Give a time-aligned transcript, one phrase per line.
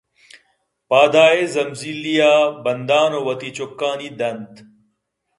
[0.87, 4.53] پاد ءَ ئےِ زمزیلے ءَ بندان ءُ وتی چُکّانی دنت